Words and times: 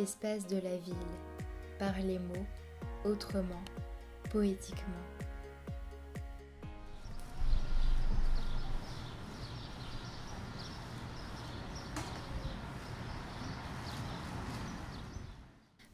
de 0.00 0.56
la 0.56 0.78
ville, 0.78 0.94
par 1.78 1.94
les 1.98 2.18
mots, 2.18 2.46
autrement, 3.04 3.62
poétiquement. 4.30 4.84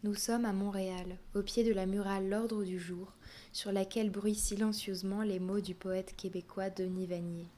Nous 0.04 0.14
sommes 0.14 0.44
à 0.44 0.52
Montréal, 0.52 1.18
au 1.34 1.42
pied 1.42 1.64
de 1.64 1.72
la 1.72 1.86
murale 1.86 2.28
L'Ordre 2.28 2.62
du 2.62 2.78
Jour, 2.78 3.12
sur 3.52 3.72
laquelle 3.72 4.10
bruissent 4.10 4.44
silencieusement 4.44 5.22
les 5.22 5.40
mots 5.40 5.60
du 5.60 5.74
poète 5.74 6.14
québécois 6.14 6.70
Denis 6.70 7.06
Vanier. 7.06 7.48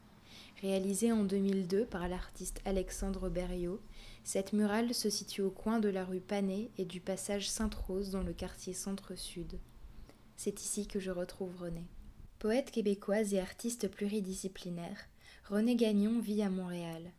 Réalisée 0.62 1.12
en 1.12 1.24
2002 1.24 1.84
par 1.84 2.08
l'artiste 2.08 2.62
Alexandre 2.64 3.28
Berriot, 3.28 3.80
cette 4.28 4.52
murale 4.52 4.92
se 4.92 5.08
situe 5.08 5.40
au 5.40 5.50
coin 5.50 5.80
de 5.80 5.88
la 5.88 6.04
rue 6.04 6.20
Panet 6.20 6.70
et 6.76 6.84
du 6.84 7.00
passage 7.00 7.48
Sainte-Rose 7.48 8.10
dans 8.10 8.22
le 8.22 8.34
quartier 8.34 8.74
Centre-Sud. 8.74 9.58
C'est 10.36 10.60
ici 10.60 10.86
que 10.86 11.00
je 11.00 11.10
retrouve 11.10 11.56
René. 11.56 11.86
Poète 12.38 12.70
québécoise 12.70 13.32
et 13.32 13.40
artiste 13.40 13.88
pluridisciplinaire, 13.88 15.08
René 15.46 15.76
Gagnon 15.76 16.20
vit 16.20 16.42
à 16.42 16.50
Montréal. 16.50 17.10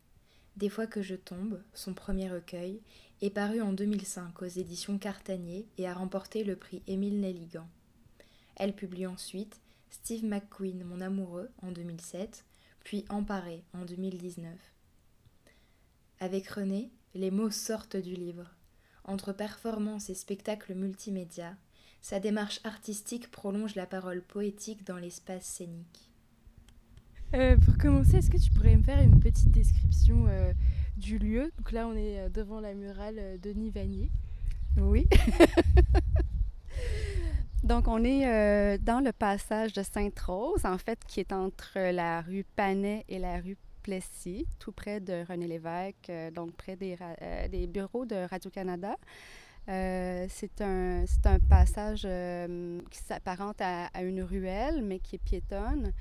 Des 0.56 0.70
fois 0.70 0.86
que 0.86 1.02
je 1.02 1.16
tombe, 1.16 1.64
son 1.74 1.96
premier 1.96 2.30
recueil, 2.30 2.80
est 3.24 3.32
paru 3.32 3.60
en 3.60 3.74
2005 3.74 4.40
aux 4.44 4.46
éditions 4.46 5.00
Cartanier 5.00 5.66
et 5.80 5.88
a 5.88 5.96
remporté 5.96 6.44
le 6.44 6.56
prix 6.56 6.84
Émile 6.86 7.22
Nelligan. 7.22 7.68
Elle 8.56 8.76
publie 8.76 9.08
ensuite 9.08 9.60
Steve 9.90 10.26
McQueen, 10.26 10.84
mon 10.84 11.02
amoureux, 11.02 11.50
en 11.64 11.72
2007, 11.72 12.46
puis 12.84 13.04
Emparé 13.10 13.64
en 13.74 13.84
2019. 13.84 14.54
Avec 16.20 16.50
René, 16.50 16.92
les 17.16 17.32
mots 17.32 17.52
sortent 17.52 17.98
du 17.98 18.14
livre. 18.14 18.56
Entre 19.04 19.34
performances 19.34 20.10
et 20.10 20.16
spectacles 20.16 20.76
multimédia, 20.76 21.56
sa 22.02 22.20
démarche 22.20 22.60
artistique 22.64 23.30
prolonge 23.32 23.76
la 23.76 23.86
parole 23.86 24.22
poétique 24.22 24.86
dans 24.86 24.98
l'espace 24.98 25.46
scénique. 25.46 26.10
Euh, 27.36 27.58
pour 27.58 27.78
commencer, 27.78 28.18
est-ce 28.18 28.32
que 28.32 28.38
tu 28.38 28.50
pourrais 28.52 28.76
me 28.76 28.84
faire 28.84 29.02
une 29.02 29.20
petite 29.20 29.52
description 29.52 30.26
euh, 30.28 30.52
du 30.98 31.20
lieu? 31.20 31.52
Donc 31.58 31.72
là, 31.72 31.88
on 31.88 31.96
est 31.96 32.20
euh, 32.20 32.30
devant 32.30 32.60
la 32.60 32.74
murale 32.74 33.40
de 33.42 33.52
Nivanier. 33.52 34.10
Oui. 34.78 35.08
Donc, 37.64 37.88
on 37.88 38.04
est 38.06 38.78
dans 38.80 39.04
le 39.04 39.12
passage 39.12 39.74
de 39.74 39.84
Sainte-Rose, 39.84 40.64
en 40.64 40.78
fait, 40.78 40.98
qui 41.06 41.20
est 41.20 41.34
entre 41.34 41.92
la 41.92 42.22
rue 42.22 42.46
Panet 42.56 43.04
et 43.10 43.20
la 43.20 43.42
rue 43.42 43.58
Tout 44.60 44.72
près 44.72 45.00
de 45.00 45.26
René 45.28 45.48
Lévesque, 45.48 46.12
donc 46.34 46.54
près 46.54 46.76
des, 46.76 46.98
des 47.50 47.68
bureaux 47.68 48.06
de 48.06 48.28
Radio-Canada. 48.30 48.96
c'est 49.68 50.62
un, 50.62 51.06
passage 51.50 52.08
qui 52.90 53.00
s'apparente 53.00 53.62
à, 53.62 54.02
une 54.02 54.22
ruelle, 54.22 54.82
mais 54.82 55.00
qui 55.00 55.16
est 55.16 55.24
piétonne. 55.24 55.94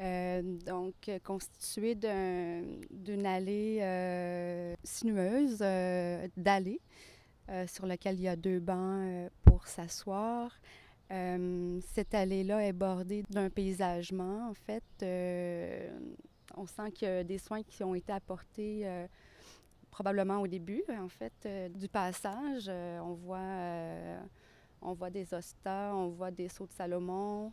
Euh, 0.00 0.42
donc, 0.66 1.10
constitué 1.22 1.94
d'une 1.94 3.26
allée 3.26 3.78
euh, 3.80 4.74
sinueuse 4.82 5.58
euh, 5.60 6.26
d'allée 6.36 6.80
sur 7.66 7.84
laquelle 7.86 8.14
il 8.14 8.22
y 8.22 8.28
a 8.28 8.36
deux 8.36 8.58
bancs 8.58 9.30
pour 9.44 9.66
s'asseoir. 9.66 10.58
cette 11.10 12.14
allée-là 12.14 12.66
est 12.66 12.72
bordée 12.72 13.22
d'un 13.28 13.50
paysagement. 13.50 14.48
En 14.48 14.54
fait, 14.54 14.82
on 16.56 16.66
sent 16.66 16.92
qu'il 16.92 17.08
y 17.08 17.10
a 17.10 17.24
des 17.24 17.38
soins 17.38 17.62
qui 17.62 17.82
ont 17.84 17.94
été 17.94 18.12
apportés 18.12 18.86
probablement 19.90 20.40
au 20.40 20.46
début, 20.46 20.82
en 20.88 21.08
fait, 21.08 21.48
du 21.72 21.88
passage. 21.88 22.68
on, 22.68 23.14
voit, 23.14 24.18
on 24.82 24.92
voit 24.92 25.10
des 25.10 25.32
ostas, 25.34 25.94
on 25.94 26.08
voit 26.08 26.30
des 26.30 26.48
sauts 26.48 26.66
de 26.66 26.72
Salomon, 26.72 27.52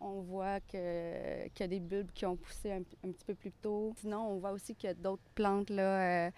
on 0.00 0.20
voit 0.20 0.60
qu'il 0.60 0.80
y 0.80 1.62
a 1.62 1.68
des 1.68 1.80
bulbes 1.80 2.10
qui 2.12 2.26
ont 2.26 2.36
poussé 2.36 2.72
un, 2.72 2.82
petit 2.82 3.24
peu 3.24 3.34
plus 3.34 3.52
tôt. 3.52 3.92
Sinon, 3.96 4.28
on 4.28 4.38
voit 4.38 4.52
aussi 4.52 4.74
qu'il 4.74 4.88
y 4.88 4.90
a 4.90 4.94
d'autres 4.94 5.28
plantes 5.34 5.70
là, 5.70 6.30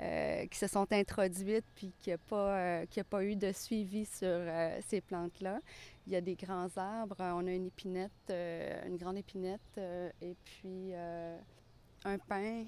euh, 0.00 0.08
euh, 0.08 0.46
qui 0.46 0.58
se 0.58 0.66
sont 0.66 0.86
introduites 0.92 1.64
puis 1.74 1.92
qu'il 1.98 2.12
n'y 2.12 2.18
euh, 2.32 2.84
a 2.84 3.04
pas 3.04 3.24
eu 3.24 3.36
de 3.36 3.52
suivi 3.52 4.04
sur 4.04 4.40
ces 4.86 5.00
plantes-là. 5.00 5.60
Il 6.06 6.12
y 6.12 6.16
a 6.16 6.20
des 6.20 6.34
grands 6.34 6.68
arbres. 6.76 7.16
On 7.18 7.46
a 7.46 7.52
une 7.52 7.66
épinette, 7.66 8.30
une 8.30 8.96
grande 8.96 9.18
épinette 9.18 9.80
et 10.22 10.34
puis 10.44 10.92
un 10.94 12.18
pin. 12.18 12.64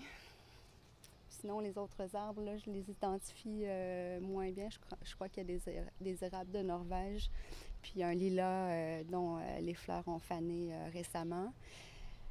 Sinon, 1.29 1.61
les 1.61 1.79
autres 1.79 2.15
arbres, 2.15 2.43
là, 2.43 2.57
je 2.59 2.71
les 2.71 2.91
identifie 2.91 3.65
moins 4.21 4.51
bien. 4.51 4.69
Je 5.03 5.15
crois, 5.15 5.29
qu'il 5.29 5.49
y 5.49 5.55
a 5.55 5.59
des, 5.59 5.83
des 6.01 6.25
érables 6.25 6.51
de 6.51 6.61
Norvège 6.61 7.31
puis 7.81 8.03
un 8.03 8.15
lilas 8.15 8.69
euh, 8.71 9.03
dont 9.11 9.37
euh, 9.37 9.61
les 9.61 9.75
fleurs 9.75 10.07
ont 10.07 10.19
fané 10.19 10.73
euh, 10.73 10.89
récemment. 10.93 11.53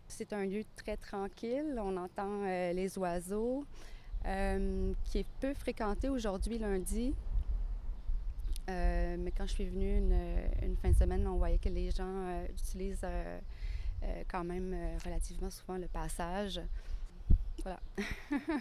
C'est 0.07 0.33
un 0.33 0.45
lieu 0.45 0.63
très 0.75 0.97
tranquille. 0.97 1.75
On 1.77 1.95
entend 1.95 2.43
les 2.43 2.97
oiseaux, 2.97 3.63
qui 4.23 5.19
est 5.19 5.27
peu 5.39 5.53
fréquenté 5.53 6.09
aujourd'hui 6.09 6.57
lundi. 6.57 7.13
mais 8.67 9.31
quand 9.37 9.47
je 9.47 9.53
suis 9.53 9.65
venue 9.65 9.97
une, 9.97 10.75
fin 10.81 10.89
de 10.89 10.95
semaine, 10.95 11.27
on 11.27 11.37
voyait 11.37 11.57
que 11.57 11.69
les 11.69 11.91
gens 11.91 12.43
utilisent 12.49 13.07
quand 14.29 14.43
même 14.43 14.75
relativement 15.03 15.49
souvent 15.49 15.77
le 15.77 15.87
passage. 15.87 16.61
Voilà. 17.63 17.79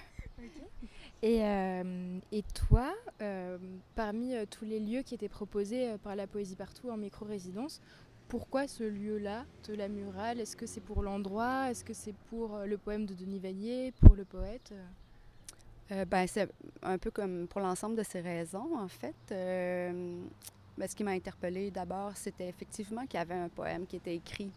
Et, 1.23 1.43
euh, 1.43 2.19
et 2.31 2.43
toi, 2.55 2.95
euh, 3.23 3.59
parmi 3.97 4.35
euh, 4.35 4.45
tous 4.49 4.65
les 4.65 4.79
lieux 4.79 5.03
qui 5.03 5.15
étaient 5.15 5.29
proposés 5.29 5.97
par 6.05 6.15
la 6.15 6.29
Poésie 6.29 6.55
Partout 6.55 6.91
en 6.91 6.97
micro-résidence, 6.97 7.81
pourquoi 8.29 8.69
ce 8.69 8.85
lieu-là, 8.85 9.45
de 9.67 9.75
la 9.75 9.89
murale? 9.89 10.39
Est-ce 10.39 10.55
que 10.55 10.67
c'est 10.67 10.81
pour 10.81 11.03
l'endroit? 11.03 11.71
Est-ce 11.71 11.85
que 11.85 11.95
c'est 11.95 12.15
pour 12.31 12.59
le 12.59 12.79
poème 12.79 13.07
de 13.07 13.15
Denis 13.15 13.41
Vanier 13.41 13.93
Pour 14.01 14.15
le 14.15 14.25
poète? 14.25 14.73
Ben, 15.91 16.26
C'est 16.26 16.49
un 16.82 16.99
peu 16.99 17.10
comme 17.10 17.47
pour 17.49 17.60
l'ensemble 17.60 17.97
de 17.97 18.03
ces 18.03 18.21
raisons, 18.21 18.76
en 18.78 18.88
fait. 18.88 19.15
Ben, 19.31 20.87
ce 20.87 20.94
qui 20.94 21.03
m'a 21.03 21.12
interpellée 21.12 21.71
d'abord, 21.71 22.12
c'était 22.16 22.49
effectivement 22.49 23.04
qu'il 23.06 23.19
y 23.19 23.22
avait 23.22 23.34
un 23.34 23.49
poème 23.49 23.87
qui 23.87 23.97
était 23.97 24.15
écrit 24.15 24.53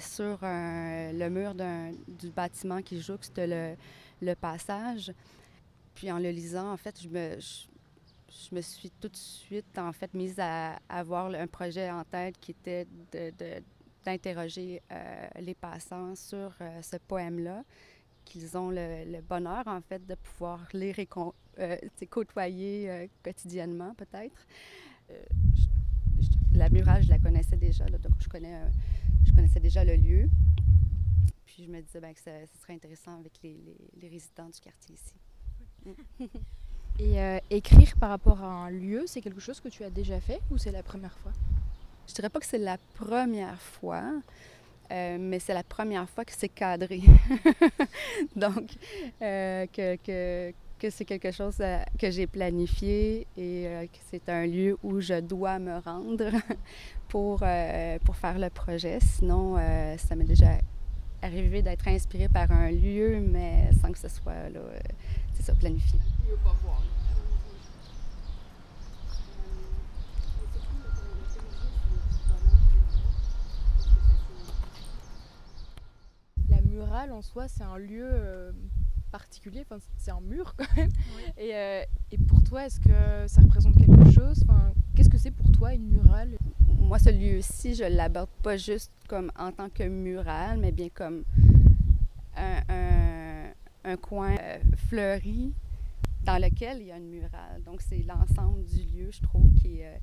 sur 0.00 0.38
le 0.42 1.28
mur 1.28 1.54
du 1.54 2.30
bâtiment 2.30 2.82
qui 2.82 3.00
jouxte 3.00 3.38
le, 3.38 4.34
passage. 4.34 5.12
Puis 5.94 6.10
en 6.12 6.18
le 6.18 6.30
lisant, 6.30 6.72
en 6.72 6.76
fait, 6.76 7.00
je 7.02 7.08
me, 7.08 8.60
suis 8.60 8.90
tout 9.00 9.08
de 9.08 9.16
suite, 9.16 9.78
en 9.78 9.92
fait, 9.92 10.14
mise 10.14 10.38
à, 10.38 10.78
avoir 10.88 11.26
un 11.26 11.46
projet 11.46 11.90
en 11.90 12.04
tête 12.04 12.36
qui 12.40 12.52
était 12.52 12.86
d'interroger 14.04 14.80
euh, 14.90 15.28
les 15.40 15.54
passants 15.54 16.14
sur 16.14 16.52
euh, 16.60 16.82
ce 16.82 16.96
poème-là, 16.96 17.62
qu'ils 18.28 18.56
ont 18.56 18.70
le, 18.70 19.20
bonheur, 19.20 19.66
en 19.66 19.80
fait, 19.80 20.06
de 20.06 20.14
pouvoir 20.14 20.60
lire 20.72 20.98
et 20.98 21.08
euh, 21.58 21.76
côtoyer 22.10 23.10
quotidiennement, 23.22 23.94
peut-être. 23.94 24.46
la 26.52 26.68
murale, 26.70 27.02
je 27.02 27.10
la 27.10 27.18
connaissais 27.18 27.56
déjà, 27.56 27.84
donc 27.86 28.12
je, 28.20 28.28
connais, 28.28 28.60
je 29.26 29.32
connaissais 29.32 29.60
déjà 29.60 29.84
le 29.84 29.96
lieu. 29.96 30.28
Puis 31.46 31.64
je 31.64 31.70
me 31.70 31.80
disais 31.80 32.00
ben, 32.00 32.12
que 32.12 32.20
ce 32.20 32.60
serait 32.60 32.74
intéressant 32.74 33.18
avec 33.18 33.32
les, 33.42 33.58
les 34.00 34.08
résidents 34.08 34.48
du 34.48 34.60
quartier 34.60 34.94
ici. 34.94 36.28
Et 36.98 37.20
euh, 37.20 37.38
écrire 37.48 37.94
par 37.96 38.10
rapport 38.10 38.42
à 38.42 38.48
un 38.48 38.70
lieu, 38.70 39.04
c'est 39.06 39.20
quelque 39.20 39.40
chose 39.40 39.60
que 39.60 39.68
tu 39.68 39.84
as 39.84 39.90
déjà 39.90 40.20
fait 40.20 40.40
ou 40.50 40.58
c'est 40.58 40.72
la 40.72 40.82
première 40.82 41.16
fois? 41.18 41.32
Je 42.08 42.14
dirais 42.14 42.28
pas 42.28 42.40
que 42.40 42.46
c'est 42.46 42.58
la 42.58 42.78
première 42.94 43.60
fois, 43.60 44.20
euh, 44.90 45.16
mais 45.20 45.38
c'est 45.38 45.54
la 45.54 45.62
première 45.62 46.08
fois 46.08 46.24
que 46.24 46.32
c'est 46.36 46.48
cadré. 46.48 47.02
Donc, 48.36 48.70
euh, 49.22 49.66
que, 49.66 49.96
que, 49.96 50.52
que 50.78 50.90
c'est 50.90 51.04
quelque 51.04 51.30
chose 51.30 51.58
que 51.98 52.10
j'ai 52.10 52.26
planifié 52.26 53.26
et 53.36 53.88
que 53.92 53.98
c'est 54.10 54.28
un 54.28 54.46
lieu 54.46 54.76
où 54.82 55.00
je 55.00 55.20
dois 55.20 55.58
me 55.58 55.78
rendre 55.78 56.30
pour, 57.08 57.44
pour 58.04 58.16
faire 58.16 58.38
le 58.38 58.50
projet. 58.50 58.98
Sinon, 59.00 59.56
ça 59.96 60.14
m'est 60.14 60.24
déjà 60.24 60.58
arrivé 61.22 61.62
d'être 61.62 61.88
inspiré 61.88 62.28
par 62.28 62.50
un 62.52 62.70
lieu, 62.70 63.20
mais 63.20 63.70
sans 63.82 63.90
que 63.90 63.98
ce 63.98 64.08
soit 64.08 64.48
là, 64.50 64.60
ça, 65.40 65.54
planifié. 65.54 65.98
La 66.28 66.36
murale 76.78 77.12
en 77.12 77.22
soi, 77.22 77.48
c'est 77.48 77.64
un 77.64 77.76
lieu 77.76 78.08
euh, 78.08 78.52
particulier, 79.10 79.62
enfin, 79.62 79.78
c'est 79.96 80.10
un 80.10 80.20
mur 80.20 80.54
quand 80.56 80.76
même. 80.76 80.90
Et, 81.36 81.54
euh, 81.54 81.82
et, 82.12 82.18
pour 82.18 82.42
toi, 82.44 82.66
est-ce 82.66 82.80
que 82.80 83.26
ça 83.26 83.40
représente 83.40 83.76
quelque 83.76 84.10
chose? 84.10 84.42
Enfin, 84.44 84.72
Qu'est-ce 84.94 85.08
que 85.08 85.18
c'est 85.18 85.30
pour 85.30 85.50
toi 85.52 85.74
une 85.74 85.88
murale? 85.88 86.36
Moi, 86.80 86.98
ce 86.98 87.10
lieu-ci, 87.10 87.74
je 87.74 87.84
ne 87.84 87.90
l'aborde 87.90 88.30
pas 88.42 88.56
juste 88.56 88.90
comme 89.08 89.30
en 89.38 89.52
tant 89.52 89.68
que 89.68 89.84
murale, 89.84 90.58
mais 90.58 90.72
bien 90.72 90.88
comme 90.88 91.24
un, 92.36 92.60
un, 92.68 93.52
un 93.84 93.96
coin 93.96 94.36
euh, 94.40 94.58
fleuri 94.88 95.52
dans 96.24 96.38
lequel 96.42 96.80
il 96.80 96.86
y 96.88 96.92
a 96.92 96.96
une 96.96 97.10
murale. 97.10 97.62
Donc, 97.64 97.80
c'est 97.82 98.04
l'ensemble 98.04 98.64
du 98.64 98.82
lieu, 98.84 99.10
je 99.10 99.20
trouve, 99.20 99.52
qui 99.54 99.80
est, 99.80 100.00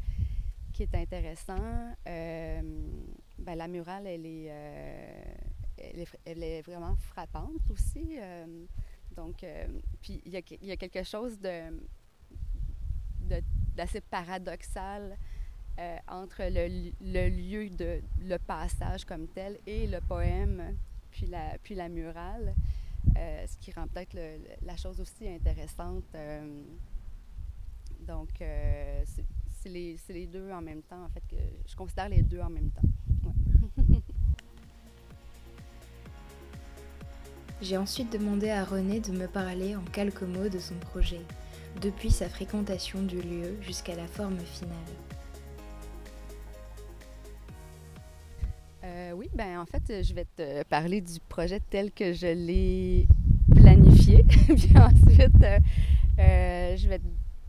qui 0.73 0.83
est 0.83 0.95
intéressant. 0.95 1.55
Ben, 2.05 3.55
la 3.55 3.67
murale, 3.67 4.07
elle 4.07 4.25
est, 4.25 4.51
elle 6.25 6.43
est, 6.43 6.61
vraiment 6.61 6.95
frappante 6.95 7.69
aussi. 7.69 8.17
donc, 9.15 9.45
puis 10.01 10.21
il 10.25 10.31
y, 10.31 10.71
a, 10.71 10.77
quelque 10.77 11.03
chose 11.03 11.39
de, 11.39 11.71
d'assez 13.75 14.01
paradoxal 14.01 15.17
euh, 15.77 15.97
entre 16.07 16.43
le, 16.43 17.29
lieu 17.29 17.69
de 17.69 18.01
le 18.21 18.37
passage 18.37 19.03
comme 19.03 19.27
tel 19.27 19.59
et 19.67 19.87
le 19.87 19.99
poème, 19.99 20.77
puis 21.11 21.27
la, 21.27 21.89
murale, 21.89 22.55
euh, 23.17 23.45
ce 23.45 23.57
qui 23.57 23.73
rend 23.73 23.85
peut-être 23.87 24.17
la 24.61 24.77
chose 24.77 25.01
aussi 25.01 25.27
intéressante. 25.27 26.05
Euh, 26.15 26.63
donc, 27.99 28.29
c'est 28.37 29.69
les, 29.69 30.27
deux 30.27 30.49
en 30.51 30.61
même 30.61 30.81
temps, 30.83 31.03
en 31.03 31.09
fait, 31.09 31.23
je 31.67 31.75
considère 31.75 32.07
les 32.07 32.21
deux 32.21 32.39
en 32.39 32.49
même 32.49 32.71
temps. 32.71 32.87
J'ai 37.61 37.77
ensuite 37.77 38.11
demandé 38.11 38.49
à 38.49 38.65
René 38.65 38.99
de 38.99 39.11
me 39.11 39.27
parler 39.27 39.77
en 39.77 39.83
quelques 39.85 40.23
mots 40.23 40.49
de 40.49 40.59
son 40.59 40.75
projet, 40.75 41.21
depuis 41.81 42.11
sa 42.11 42.27
fréquentation 42.27 43.01
du 43.01 43.21
lieu 43.21 43.57
jusqu'à 43.61 43.95
la 43.95 44.07
forme 44.07 44.39
finale. 44.39 44.75
Euh, 48.83 49.11
oui, 49.13 49.29
ben 49.33 49.57
en 49.59 49.65
fait, 49.65 50.03
je 50.03 50.13
vais 50.13 50.25
te 50.35 50.63
parler 50.63 50.99
du 50.99 51.17
projet 51.29 51.61
tel 51.69 51.93
que 51.93 52.11
je 52.11 52.27
l'ai 52.27 53.07
planifié. 53.55 54.23
Puis 54.47 54.73
ensuite, 54.77 55.43
euh, 55.43 55.59
euh, 56.19 56.75
je 56.75 56.89
vais 56.89 56.99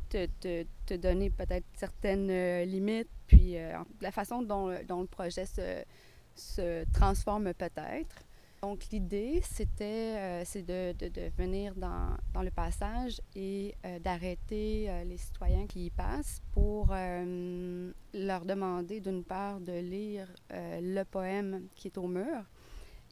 te, 0.09 0.65
te, 0.87 0.95
donner 0.95 1.31
peut-être 1.31 1.67
certaines 1.75 2.63
limites, 2.63 3.09
puis 3.27 3.57
la 4.01 4.13
façon 4.13 4.41
dont, 4.41 4.73
dont, 4.89 5.01
le 5.01 5.09
projet 5.09 5.45
se, 5.45 5.83
se 6.37 6.85
transforme 6.93 7.53
peut-être. 7.53 8.26
Donc, 8.63 8.87
l'idée, 8.91 9.43
c'était 9.43 10.17
euh, 10.17 10.45
de, 10.55 11.09
de, 11.09 11.31
venir 11.37 11.75
dans, 11.75 12.17
dans, 12.33 12.43
le 12.43 12.51
passage 12.51 13.21
et 13.35 13.75
euh, 13.85 13.99
d'arrêter 13.99 14.87
euh, 14.89 15.05
les 15.05 15.19
citoyens 15.19 15.67
qui 15.67 15.87
y 15.87 15.91
passent 15.91 16.41
pour 16.53 16.89
leur 18.15 18.45
demander, 18.45 19.01
d'une 19.01 19.25
part, 19.25 19.61
de 19.61 19.79
lire 19.79 20.27
le 20.51 21.03
poème 21.05 21.69
qui 21.75 21.89
est 21.89 21.99
au 21.99 22.07
mur 22.07 22.45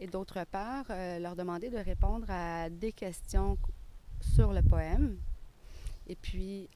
et 0.01 0.07
d'autre 0.07 0.45
part, 0.51 0.87
leur 1.21 1.37
demander 1.37 1.69
de 1.71 1.77
répondre 1.79 2.27
à 2.29 2.71
des 2.71 2.93
questions 2.93 3.59
sur 4.21 4.53
le 4.53 4.63
poème. 4.63 5.19
Et 6.07 6.17
puis, 6.17 6.69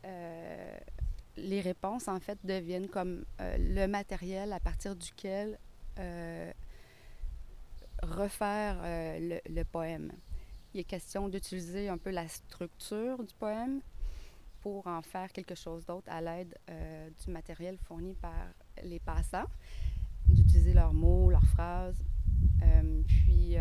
les 1.37 1.61
réponses, 1.61 2.09
en 2.09 2.21
fait, 2.21 2.39
deviennent 2.45 2.89
comme 2.89 3.25
le 3.41 3.87
matériel 3.87 4.53
à 4.53 4.61
partir 4.61 4.95
duquel 4.95 5.59
refaire 8.03 8.79
euh, 8.83 9.41
le, 9.49 9.65
poème. 9.65 10.13
Il 10.75 10.81
est 10.81 10.85
question 10.85 11.29
d'utiliser 11.29 11.89
un 11.89 11.99
peu 11.99 12.11
la 12.11 12.29
structure 12.29 13.23
du 13.25 13.35
poème 13.35 13.81
pour 14.61 14.87
en 14.87 15.03
faire 15.03 15.33
quelque 15.33 15.55
chose 15.55 15.85
d'autre 15.87 16.09
à 16.11 16.21
l'aide 16.21 16.55
euh, 16.69 17.09
du 17.25 17.31
matériel 17.31 17.79
fourni 17.79 18.15
par 18.15 18.49
les 18.83 18.99
passants, 18.99 19.49
d'utiliser 20.27 20.75
leurs 20.75 20.93
mots, 20.93 21.31
leurs 21.31 21.47
phrases. 21.47 21.99
Euh, 22.63 23.03
puis, 23.07 23.57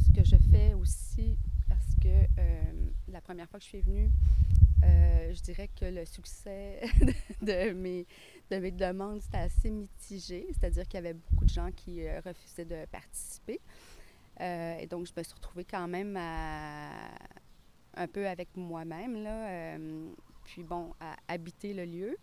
ce 0.00 0.10
que 0.12 0.24
je 0.24 0.36
fais 0.50 0.74
aussi, 0.74 1.36
parce 1.68 1.94
que 2.02 2.26
la 3.08 3.20
première 3.20 3.48
fois 3.48 3.58
que 3.58 3.64
je 3.64 3.70
suis 3.70 3.80
venue, 3.80 4.10
je 4.82 5.40
dirais 5.42 5.68
que 5.68 5.84
le 5.84 6.04
succès 6.04 6.80
de 7.42 7.72
mes, 7.72 8.06
de 8.50 8.56
mes 8.58 8.70
demandes, 8.70 9.20
c'était 9.20 9.38
assez 9.38 9.70
mitigé, 9.70 10.46
c'est-à-dire 10.52 10.86
qu'il 10.86 10.98
y 10.98 11.06
avait 11.06 11.14
beaucoup 11.14 11.44
de 11.44 11.50
gens 11.50 11.70
qui 11.72 12.06
euh, 12.06 12.20
refusaient 12.24 12.64
de 12.64 12.84
participer. 12.86 13.60
Euh, 14.40 14.78
et 14.78 14.86
donc, 14.86 15.06
je 15.06 15.12
me 15.16 15.22
suis 15.22 15.34
retrouvée 15.34 15.64
quand 15.64 15.88
même 15.88 16.16
un 16.16 18.06
peu 18.06 18.26
avec 18.28 18.48
moi-même, 18.56 19.22
là, 19.22 19.48
euh, 19.48 20.10
puis 20.44 20.62
bon, 20.62 20.94
à 21.00 21.16
habiter 21.28 21.74
le 21.74 21.84
lieu. 21.84 22.16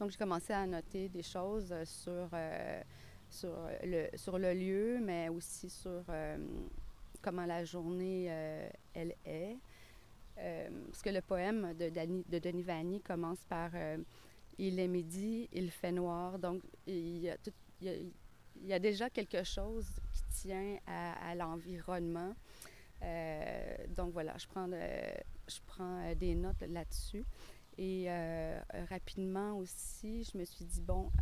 Donc, 0.00 0.10
j'ai 0.10 0.16
commencé 0.16 0.52
à 0.52 0.66
noter 0.66 1.08
des 1.08 1.22
choses 1.22 1.74
sur, 1.84 2.30
sur, 3.28 3.54
le, 3.84 4.08
sur 4.16 4.38
le 4.38 4.54
lieu, 4.54 4.98
mais 5.02 5.28
aussi 5.28 5.68
sur 5.68 6.04
comment 7.20 7.46
la 7.46 7.64
journée, 7.64 8.26
elle 8.94 9.14
est. 9.26 9.56
parce 10.36 11.02
que 11.02 11.10
le 11.10 11.20
poème 11.20 11.74
de, 11.74 11.90
de 11.90 12.38
Denis 12.38 12.62
Vanier 12.62 13.00
commence 13.00 13.44
par 13.48 13.72
il 14.58 14.80
est 14.80 14.88
midi, 14.88 15.48
il 15.52 15.70
fait 15.70 15.92
noir. 15.92 16.38
Donc, 16.38 16.62
il 16.86 17.18
y 17.80 18.72
a, 18.72 18.78
déjà 18.78 19.08
quelque 19.08 19.44
chose 19.44 19.86
qui 20.12 20.42
tient 20.42 20.76
à, 20.86 21.34
l'environnement. 21.34 22.34
Euh, 23.02 23.76
donc 23.96 24.12
voilà, 24.12 24.36
je 24.38 24.46
prends, 24.48 24.68
prends 25.66 26.02
euh, 26.02 26.14
des 26.16 26.34
notes 26.34 26.62
là-dessus. 26.68 27.24
Et 27.76 28.06
euh, 28.08 28.60
rapidement 28.90 29.56
aussi, 29.56 30.24
je 30.24 30.36
me 30.36 30.44
suis 30.44 30.64
dit, 30.64 30.80
bon, 30.80 31.12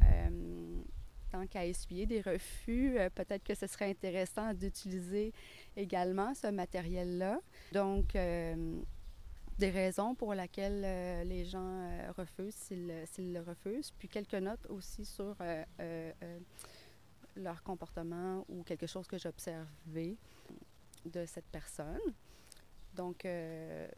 tant 1.31 1.47
qu'à 1.47 1.67
essuyer 1.67 2.07
des 2.07 2.23
refus, 2.23 2.97
peut-être 3.15 3.45
que 3.45 3.55
ce 3.55 3.67
serait 3.67 3.91
intéressant 3.91 4.55
d'utiliser 4.55 5.35
également 5.77 6.33
ce 6.33 6.47
matériel-là. 6.47 7.41
Donc, 7.73 8.17
des 9.59 9.71
raisons 9.71 10.15
pour 10.15 10.35
lesquelles 10.35 10.83
euh, 10.85 11.25
les 11.25 11.45
gens 11.45 11.59
euh, 11.61 12.13
refusent 12.17 12.55
s'ils 12.55 13.33
le 13.33 13.41
refusent, 13.41 13.91
puis 13.99 14.09
quelques 14.09 14.35
notes 14.35 14.67
aussi 14.69 15.05
sur 15.05 15.35
euh, 15.41 16.13
leur 17.37 17.63
comportement 17.63 18.45
ou 18.49 18.63
quelque 18.63 18.87
chose 18.87 19.07
que 19.07 19.19
j'ai 19.19 19.29
observé 19.29 20.17
de 21.05 21.25
cette 21.27 21.47
personne. 21.47 22.01
Donc, 22.95 23.29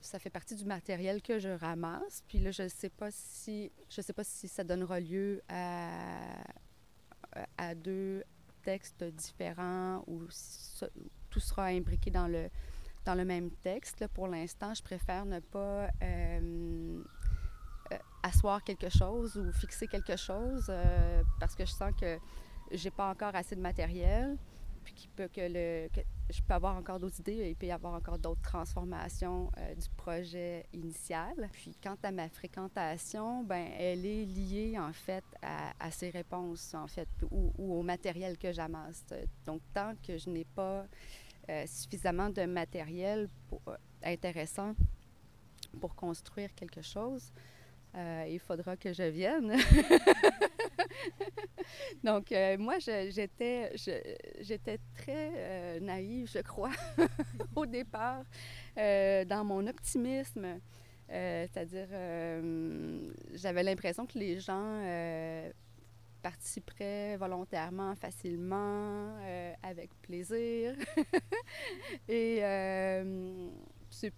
ça 0.00 0.18
fait 0.18 0.28
partie 0.28 0.56
du 0.56 0.64
matériel 0.64 1.22
que 1.22 1.38
je 1.38 1.50
ramasse. 1.50 2.24
Puis 2.26 2.40
là, 2.40 2.50
je 2.50 2.64
ne 2.64 2.68
sais 2.68 2.88
pas 2.88 3.12
si 3.12 3.70
je 3.88 4.00
sais 4.00 4.12
pas 4.12 4.24
si 4.24 4.48
ça 4.48 4.64
donnera 4.64 4.98
lieu 4.98 5.40
à, 5.48 6.42
à 7.56 7.76
deux 7.76 8.24
textes 8.64 9.04
différents 9.04 10.02
ou 10.08 10.26
si 10.30 10.84
tout 11.30 11.38
sera 11.38 11.66
imbriqué 11.66 12.10
dans 12.10 12.26
le 12.26 12.50
dans 13.08 13.14
le 13.14 13.24
même 13.24 13.50
texte. 13.62 14.06
pour 14.08 14.28
l'instant, 14.28 14.74
je 14.74 14.82
préfère 14.82 15.24
ne 15.24 15.40
pas 15.40 15.88
euh, 16.02 17.02
euh, 17.90 17.96
asseoir 18.22 18.62
quelque 18.62 18.90
chose 18.90 19.34
ou 19.38 19.50
fixer 19.50 19.86
quelque 19.86 20.16
chose 20.16 20.66
euh, 20.68 21.22
parce 21.40 21.54
que 21.54 21.64
je 21.64 21.72
sens 21.72 21.90
que 21.98 22.18
j'ai 22.70 22.90
pas 22.90 23.08
encore 23.08 23.34
assez 23.34 23.56
de 23.56 23.62
matériel, 23.62 24.36
puis 24.84 24.92
qu'il 24.92 25.08
peut 25.08 25.28
que 25.28 25.40
le 25.40 25.88
je 26.28 26.42
peux 26.42 26.52
avoir 26.52 26.76
encore 26.76 27.00
d'autres 27.00 27.18
idées, 27.20 27.48
il 27.48 27.56
peut 27.56 27.64
y 27.64 27.70
avoir 27.70 27.94
encore 27.94 28.18
d'autres 28.18 28.42
transformations 28.42 29.50
du 29.74 29.88
projet 29.96 30.66
initial. 30.74 31.48
Puis 31.52 31.74
quant 31.82 31.96
à 32.02 32.10
ma 32.10 32.28
fréquentation, 32.28 33.42
ben 33.42 33.70
elle 33.78 34.04
est 34.04 34.26
liée 34.26 34.78
en 34.78 34.92
fait 34.92 35.24
à, 35.40 35.90
ces 35.90 36.10
réponses 36.10 36.74
en 36.74 36.86
fait 36.86 37.08
ou 37.30 37.78
au 37.78 37.82
matériel 37.82 38.36
que 38.36 38.52
j'amasse. 38.52 39.06
Donc 39.46 39.62
tant 39.72 39.94
que 40.06 40.18
je 40.18 40.28
n'ai 40.28 40.44
pas 40.44 40.84
euh, 41.50 41.64
suffisamment 41.66 42.28
de 42.28 42.44
matériel 42.44 43.30
euh, 43.52 43.76
intéressant 44.02 44.74
pour 45.80 45.94
construire 45.94 46.54
quelque 46.54 46.82
chose, 46.82 47.32
euh, 47.94 48.26
il 48.28 48.38
faudra 48.38 48.76
que 48.76 48.92
je 48.92 49.04
vienne. 49.04 49.56
Donc, 52.04 52.34
moi, 52.58 52.78
j'étais 52.78 53.72
très 54.94 55.80
naïve, 55.80 56.30
je 56.30 56.40
crois, 56.40 56.72
au 57.56 57.64
départ, 57.64 58.24
dans 58.76 59.44
mon 59.44 59.66
optimisme. 59.66 60.60
c'est-à-dire, 61.08 61.88
j'avais 63.34 63.62
l'impression 63.62 64.06
que 64.06 64.18
les 64.18 64.38
gens 64.38 64.82
participerait 66.18 67.16
volontairement, 67.16 67.94
facilement, 67.94 69.16
euh, 69.20 69.52
avec 69.62 69.90
plaisir. 70.02 70.74
Et 72.08 72.38
euh, 72.42 73.50
c'est, 73.90 74.12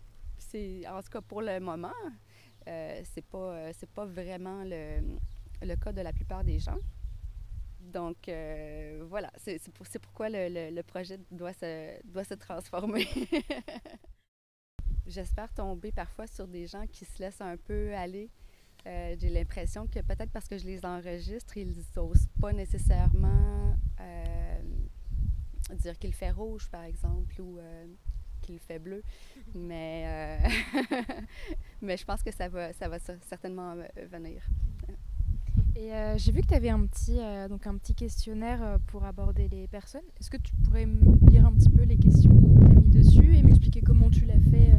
en 0.88 1.02
tout 1.02 1.11
cas 1.11 1.21
pour 1.21 1.42
le 1.42 1.61
moment, 1.61 1.92
euh, 2.69 3.00
c'est 3.04 3.25
pas 3.25 3.73
c'est 3.73 3.90
pas 3.90 4.04
vraiment 4.04 4.62
le, 4.64 5.19
le, 5.62 5.76
cas 5.76 5.92
de 5.92 6.00
la 6.00 6.12
plupart 6.12 6.45
des 6.45 6.59
gens. 6.59 6.78
Donc 7.80 8.30
voilà, 9.09 9.30
c'est, 9.37 9.61
pour, 9.73 9.87
pourquoi 10.02 10.28
le, 10.28 10.71
le, 10.71 10.83
projet 10.83 11.19
doit 11.30 11.52
se, 11.52 12.00
doit 12.07 12.25
se 12.25 12.35
transformer. 12.35 13.07
J'espère 15.07 15.52
tomber 15.52 15.90
parfois 15.90 16.26
sur 16.26 16.47
des 16.47 16.66
gens 16.66 16.87
qui 16.87 17.04
se 17.04 17.21
laissent 17.21 17.40
un 17.40 17.57
peu 17.57 17.92
aller 17.95 18.30
euh, 18.87 19.14
j'ai 19.18 19.28
l'impression 19.28 19.87
que 19.87 20.00
peut-être 20.00 20.30
parce 20.30 20.49
que 20.49 20.56
je 20.56 20.64
les 20.64 20.84
enregistre, 20.84 21.56
ils 21.56 21.75
n'osent 21.96 22.28
pas 22.40 22.52
nécessairement 22.52 23.76
euh, 24.00 24.60
dire 25.75 25.99
qu'il 25.99 26.14
fait 26.14 26.30
rouge, 26.30 26.68
par 26.70 26.84
exemple, 26.84 27.40
ou, 27.40 27.58
euh, 27.58 27.87
qui 28.40 28.52
le 28.52 28.58
fait 28.58 28.78
bleu. 28.78 29.02
Mais, 29.54 30.38
mais 31.82 31.96
je 31.96 32.04
pense 32.04 32.22
que 32.22 32.30
ça 32.30 32.49
va, 32.49 32.72
ça 32.72 32.88
va 32.88 32.99
certainement 33.00 33.75
venir. 34.10 34.46
Et 35.75 35.90
j'ai 36.18 36.30
vu 36.30 36.42
que 36.42 36.46
tu 36.46 36.54
avais 36.54 36.68
un 36.68 36.87
petit, 36.87 37.18
donc 37.49 37.66
un 37.66 37.76
petit 37.78 37.94
questionnaire 37.94 38.78
pour 38.87 39.04
aborder 39.04 39.49
les 39.49 39.66
personnes. 39.66 40.04
Est-ce 40.20 40.30
que 40.30 40.37
tu 40.37 40.54
pourrais 40.54 40.87
me 40.87 41.16
lire 41.30 41.46
un 41.46 41.52
petit 41.52 41.68
peu 41.68 41.82
les 41.82 41.96
questions 41.96 42.30
que 42.30 42.60
tu 42.60 42.64
as 42.64 42.80
mis 42.80 42.90
dessus 42.90 43.37
et 43.37 43.42
m'expliquer 43.42 43.80
comment 43.80 44.08
tu 44.08 44.25
l'as 44.25 44.38
fait, 44.38 44.72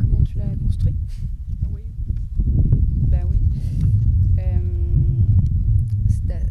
comment 0.00 0.22
tu 0.22 0.38
l'as 0.38 0.54
construit? 0.62 0.94
Ben 3.08 3.24
oui. 3.28 3.38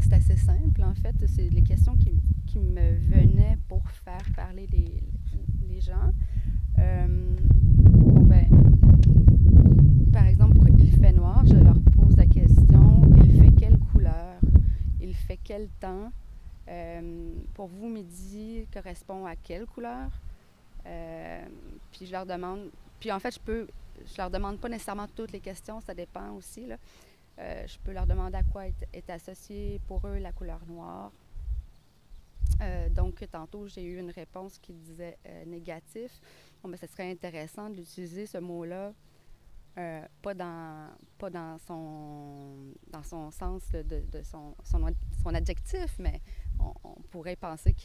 c'est 0.01 0.13
assez 0.13 0.37
simple, 0.37 0.83
en 0.83 0.93
fait. 0.95 1.15
C'est 1.27 1.49
les 1.49 1.61
questions 1.61 1.95
qui, 1.95 2.11
qui 2.45 2.59
me 2.59 2.95
venaient 3.09 3.57
pour 3.67 3.87
faire 3.89 4.25
parler 4.35 4.67
les, 4.71 5.03
les 5.69 5.81
gens. 5.81 6.11
ben, 6.75 8.47
par 10.11 10.25
exemple, 10.25 10.57
Il 10.79 10.91
fait 10.99 11.11
noir, 11.13 11.45
je 11.45 11.55
leur 11.55 11.79
pose 11.95 12.15
la 12.17 12.25
question 12.25 13.01
Il 13.23 13.39
fait 13.41 13.51
quelle 13.51 13.77
couleur 13.91 14.39
Il 15.01 15.13
fait 15.13 15.39
quel 15.43 15.67
temps? 15.79 16.11
Pour 17.53 17.67
vous, 17.67 17.89
midi 17.89 18.65
correspond 18.73 19.25
à 19.25 19.35
quelle 19.35 19.65
couleur? 19.65 20.09
Puis 21.91 22.05
je 22.05 22.11
leur 22.11 22.25
demande. 22.25 22.69
Puis 22.99 23.11
en 23.11 23.19
fait, 23.19 23.33
je 23.33 23.39
peux. 23.39 23.67
Je 24.05 24.17
leur 24.17 24.29
demande 24.29 24.59
pas 24.59 24.69
nécessairement 24.69 25.07
toutes 25.07 25.31
les 25.31 25.39
questions, 25.39 25.81
ça 25.81 25.93
dépend 25.93 26.31
aussi. 26.31 26.65
Là. 26.65 26.77
je 27.37 27.77
peux 27.79 27.91
leur 27.91 28.07
demander 28.07 28.37
à 28.37 28.43
quoi 28.43 28.65
est, 28.67 29.09
associée 29.09 29.79
pour 29.87 30.05
eux 30.07 30.17
la 30.17 30.31
couleur 30.31 30.65
noire. 30.67 31.11
Euh, 32.61 32.89
donc, 32.89 33.25
tantôt, 33.31 33.67
j'ai 33.67 33.83
eu 33.83 33.99
une 33.99 34.11
réponse 34.11 34.57
qui 34.59 34.73
disait 34.73 35.17
euh, 35.27 35.45
négatif. 35.45 36.19
Bon, 36.61 36.69
ben, 36.69 36.77
ce 36.77 36.87
serait 36.87 37.11
intéressant 37.11 37.69
d'utiliser 37.69 38.25
ce 38.25 38.39
mot-là, 38.39 38.93
euh, 39.77 40.05
pas, 40.21 40.33
dans, 40.33 40.89
pas 41.17 41.29
dans, 41.29 41.57
son, 41.59 42.73
dans 42.87 43.03
son 43.03 43.29
sens 43.31 43.69
de, 43.71 44.01
de 44.11 44.21
son, 44.23 44.55
son, 44.63 45.33
adjectif, 45.33 45.97
mais 45.99 46.21
on, 46.59 47.01
pourrait 47.11 47.35
penser 47.35 47.75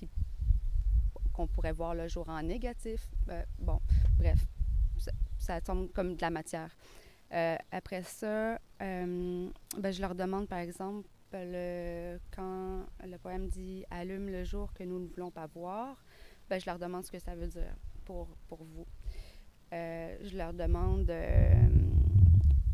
qu'on 1.32 1.46
pourrait 1.46 1.72
voir 1.72 1.94
le 1.94 2.08
jour 2.08 2.28
en 2.28 2.42
négatif. 2.42 3.10
bon, 3.58 3.80
bref, 4.16 4.46
ça, 5.38 5.60
tombe 5.60 5.90
comme 5.92 6.14
de 6.16 6.20
la 6.20 6.30
matière. 6.30 6.76
après 7.70 8.02
ça, 8.02 8.58
ben, 8.78 9.52
je 9.76 10.00
leur 10.00 10.14
demande, 10.14 10.48
par 10.48 10.58
exemple, 10.58 11.08
le, 11.32 12.18
quand 12.34 12.84
le 13.04 13.18
poème 13.18 13.48
dit 13.48 13.84
Allume 13.90 14.28
le 14.28 14.44
jour 14.44 14.72
que 14.72 14.84
nous 14.84 14.98
ne 14.98 15.06
voulons 15.06 15.30
pas 15.30 15.46
voir, 15.46 16.04
ben, 16.48 16.60
je 16.60 16.66
leur 16.66 16.78
demande 16.78 17.04
ce 17.04 17.10
que 17.10 17.18
ça 17.18 17.34
veut 17.34 17.48
dire 17.48 17.74
pour, 18.04 18.28
pour 18.48 18.64
vous. 18.64 18.86
Euh, 19.72 20.18
je 20.22 20.36
leur 20.36 20.52
demande 20.52 21.08
euh, 21.08 21.54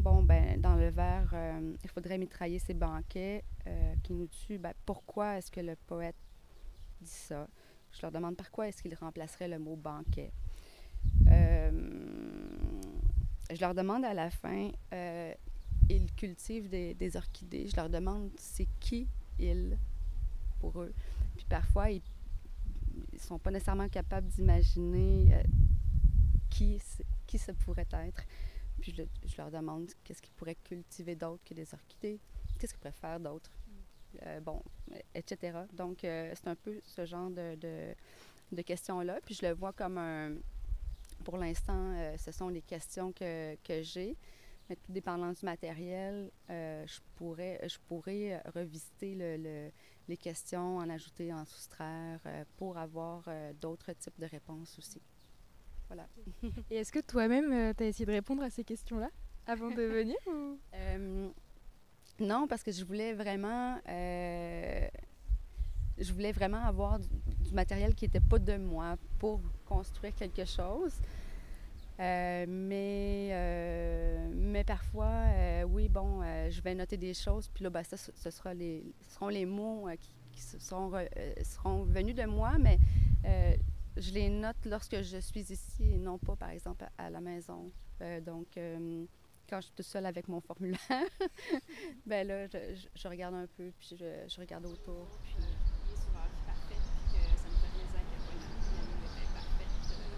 Bon, 0.00 0.22
ben, 0.22 0.60
dans 0.60 0.76
le 0.76 0.88
vers, 0.88 1.30
euh, 1.32 1.75
il 1.82 1.90
faudrait 1.90 2.18
mitrailler 2.18 2.58
ces 2.58 2.75
banquets 2.75 3.44
qui 4.02 4.14
nous 4.14 4.26
tuent. 4.28 4.58
Ben, 4.58 4.72
pourquoi 4.87 5.37
est-ce 5.37 5.50
que 5.50 5.60
le 5.60 5.76
poète 5.76 6.16
dit 7.00 7.10
ça 7.10 7.46
Je 7.92 8.00
leur 8.02 8.10
demande 8.10 8.37
par 8.37 8.50
quoi 8.50 8.68
est-ce 8.68 8.82
qu'il 8.82 8.94
remplacerait 8.94 9.48
le 9.48 9.58
mot 9.58 9.76
banquet. 9.76 10.32
Je 13.50 13.60
leur 13.60 13.74
demande 13.74 14.04
à 14.04 14.14
la 14.14 14.30
fin 14.30 14.70
ils 15.88 16.12
cultivent 16.14 16.68
des, 16.68 17.16
orchidées. 17.16 17.68
Je 17.68 17.76
leur 17.76 17.88
demande 17.88 18.30
c'est 18.36 18.68
qui 18.80 19.08
ils 19.38 19.78
pour 20.60 20.80
eux. 20.80 20.92
Puis 21.36 21.46
parfois, 21.48 21.90
ils 21.90 22.02
ne 23.12 23.18
sont 23.18 23.38
pas 23.38 23.50
nécessairement 23.50 23.88
capables 23.88 24.28
d'imaginer 24.28 25.34
euh, 25.34 25.42
qui, 26.50 26.80
qui 27.26 27.38
ça 27.38 27.54
pourrait 27.54 27.86
être. 27.92 28.22
Puis 28.80 28.94
je, 28.94 29.36
leur 29.36 29.50
demande 29.50 29.90
qu'est-ce 30.04 30.22
qu'ils 30.22 30.34
pourraient 30.34 30.56
cultiver 30.56 31.14
d'autre 31.14 31.42
que 31.44 31.54
des 31.54 31.72
orchidées, 31.72 32.20
qu'est-ce 32.58 32.72
qu'ils 32.72 32.80
pourraient 32.80 32.92
faire 32.92 33.20
d'autre. 33.20 33.50
Euh, 34.22 34.40
bon, 34.40 34.62
etc. 35.14 35.58
Donc, 35.72 36.04
euh, 36.04 36.32
c'est 36.34 36.48
un 36.48 36.56
peu 36.56 36.80
ce 36.82 37.04
genre 37.04 37.30
de, 37.30 37.56
de, 38.52 38.62
questions-là. 38.62 39.20
Puis 39.24 39.34
je 39.34 39.46
le 39.46 39.52
vois 39.52 39.72
comme 39.72 39.98
un. 39.98 40.34
Pour 41.25 41.37
l'instant, 41.37 41.94
ce 42.16 42.32
sont 42.32 42.48
les 42.48 42.62
questions 42.62 43.12
que, 43.12 43.56
que 43.56 43.82
j'ai. 43.82 44.16
Mais 44.68 44.76
tout 44.76 44.92
dépendant 44.92 45.32
du 45.32 45.44
matériel, 45.44 46.30
euh, 46.50 46.87
je, 46.87 47.00
pourrais, 47.16 47.58
je 47.66 47.78
pourrais 47.87 48.42
revisiter 48.54 49.14
le, 49.14 49.70
les 50.08 50.16
questions, 50.16 50.76
en 50.76 50.90
ajouter, 50.90 51.32
en 51.32 51.44
soustraire, 51.46 52.20
euh, 52.26 52.44
pour 52.58 52.76
avoir 52.76 53.25
euh, 53.28 53.52
d'autres 53.54 53.92
types 53.92 54.18
de 54.18 54.26
réponses 54.26 54.78
aussi. 54.78 55.00
Voilà. 55.87 56.06
Et 56.70 56.76
est-ce 56.76 56.92
que 56.92 56.98
toi-même, 56.98 57.75
tu 57.75 57.82
as 57.82 57.87
essayé 57.87 58.04
de 58.04 58.12
répondre 58.12 58.42
à 58.42 58.50
ces 58.50 58.62
questions-là 58.62 59.08
avant 59.46 59.70
de 59.70 59.82
venir 59.82 60.16
Non, 62.20 62.46
parce 62.46 62.62
que 62.62 62.72
je 62.72 62.84
voulais 62.84 63.14
vraiment... 63.14 63.80
je 65.98 66.12
voulais 66.12 66.32
vraiment 66.32 66.64
avoir 66.64 66.98
du, 66.98 67.08
matériel 67.52 67.94
qui 67.94 68.04
n'était 68.04 68.20
pas 68.20 68.38
de 68.38 68.56
moi 68.56 68.96
pour 69.18 69.40
construire 69.66 70.14
quelque 70.14 70.44
chose. 70.44 70.92
Euh, 72.00 72.46
mais, 72.48 73.30
euh, 73.32 74.28
mais 74.32 74.62
parfois, 74.62 75.06
euh, 75.06 75.62
oui, 75.64 75.88
bon, 75.88 76.22
je 76.48 76.60
vais 76.60 76.74
noter 76.74 76.96
des 76.96 77.14
choses, 77.14 77.48
puis 77.48 77.64
là, 77.64 77.70
ben, 77.70 77.82
ça, 77.82 77.96
ce, 77.96 78.30
sera 78.30 78.54
les, 78.54 78.84
seront 79.08 79.28
les 79.28 79.46
mots 79.46 79.88
qui, 80.30 80.40
seront, 80.40 80.92
seront 81.42 81.82
venus 81.82 82.14
de 82.14 82.24
moi, 82.24 82.52
mais 82.58 82.78
je 83.96 84.12
les 84.12 84.28
note 84.28 84.56
lorsque 84.64 85.02
je 85.02 85.18
suis 85.18 85.52
ici 85.52 85.94
et 85.94 85.98
non 85.98 86.18
pas, 86.18 86.36
par 86.36 86.50
exemple, 86.50 86.86
à, 86.96 87.10
la 87.10 87.20
maison. 87.20 87.72
donc, 88.24 88.46
quand 89.48 89.60
je 89.60 89.66
suis 89.66 89.74
toute 89.74 89.86
seule 89.86 90.06
avec 90.06 90.28
mon 90.28 90.40
formulaire, 90.40 90.78
ben 92.06 92.26
là, 92.26 92.46
je, 92.46 93.08
regarde 93.08 93.34
un 93.34 93.46
peu, 93.56 93.72
puis 93.78 93.96
je, 93.98 94.40
regarde 94.40 94.66
autour. 94.66 95.08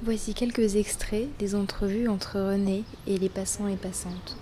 Voici 0.02 0.32
quelques 0.32 0.76
extraits 0.76 1.28
des 1.36 1.54
entrevues 1.54 2.08
entre 2.08 2.40
René 2.40 2.84
et 3.06 3.18
les 3.18 3.28
passants 3.28 3.68
et 3.68 3.76
passantes. 3.76 4.34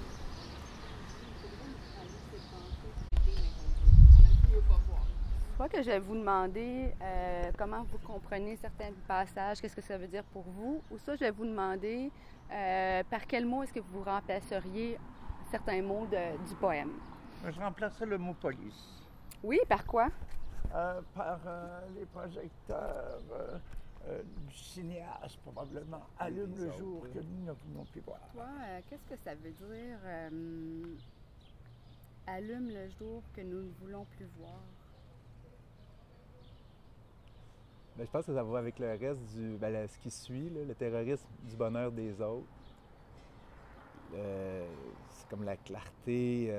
Je 5.50 5.54
crois 5.54 5.68
que 5.68 5.82
je 5.82 5.90
vais 5.90 5.98
vous 5.98 6.14
demander 6.14 6.94
euh, 7.02 7.50
comment 7.58 7.82
vous 7.90 7.98
comprenez 7.98 8.54
certains 8.54 8.92
passages, 9.08 9.60
qu'est-ce 9.60 9.74
que 9.74 9.82
ça 9.82 9.98
veut 9.98 10.06
dire 10.06 10.22
pour 10.32 10.44
vous, 10.44 10.80
ou 10.92 10.98
ça, 10.98 11.16
je 11.16 11.24
vais 11.24 11.32
vous 11.32 11.44
demander 11.44 12.12
euh, 12.52 13.02
par 13.10 13.26
quel 13.26 13.44
mot 13.44 13.64
est-ce 13.64 13.72
que 13.72 13.80
vous 13.80 14.04
remplaceriez 14.04 14.96
certains 15.50 15.82
mots 15.82 16.06
du 16.06 16.54
poème? 16.54 16.92
Je 17.44 17.58
remplacerais 17.58 18.06
le 18.06 18.18
mot 18.18 18.34
police. 18.34 19.02
Oui, 19.42 19.58
par 19.68 19.84
quoi? 19.84 20.06
Euh, 20.72 21.00
par 21.16 21.40
les 21.98 22.06
projecteurs 22.06 23.18
euh, 24.08 24.22
du 24.46 24.56
cinéaste, 24.56 25.38
probablement, 25.42 26.02
allume 26.18 26.54
le 26.56 26.70
jour 26.72 27.02
que 27.12 27.18
nous 27.18 27.44
ne 27.44 27.52
voulons 27.52 27.84
plus 27.84 28.00
voir. 28.00 28.20
Toi, 28.32 28.46
euh, 28.62 28.80
qu'est-ce 28.88 29.04
que 29.04 29.20
ça 29.22 29.34
veut 29.34 29.50
dire 29.50 29.98
euh, 30.04 30.96
allume 32.26 32.70
le 32.70 32.88
jour 32.88 33.22
que 33.34 33.42
nous 33.42 33.62
ne 33.62 33.70
voulons 33.80 34.06
plus 34.16 34.26
voir? 34.38 34.62
Ben, 37.96 38.06
je 38.06 38.10
pense 38.10 38.26
que 38.26 38.34
ça 38.34 38.42
va 38.42 38.58
avec 38.58 38.78
le 38.78 38.92
reste 38.92 39.20
du. 39.34 39.58
Ben, 39.58 39.86
ce 39.86 39.98
qui 39.98 40.10
suit, 40.10 40.48
le 40.48 40.74
terrorisme 40.74 41.28
du 41.42 41.56
bonheur 41.56 41.92
des 41.92 42.20
autres. 42.22 42.46
c'est 44.12 45.28
comme 45.28 45.44
la 45.44 45.56
clarté, 45.56 46.54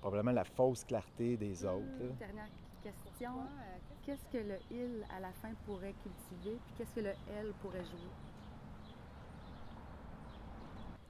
probablement 0.00 0.32
la 0.32 0.44
fausse 0.44 0.84
clarté 0.84 1.36
des 1.36 1.64
autres. 1.66 2.16
Dernière 2.18 2.48
question 2.82 3.32
qu'est-ce 4.04 4.26
que 4.26 4.38
le 4.38 4.58
il 4.70 5.04
à 5.16 5.20
la 5.20 5.32
fin 5.32 5.50
pourrait 5.66 5.94
cultiver, 6.02 6.58
puis 6.64 6.74
qu'est-ce 6.76 6.94
que 6.94 7.00
le 7.00 7.12
elle 7.36 7.52
pourrait 7.54 7.84
jouer? 7.84 8.10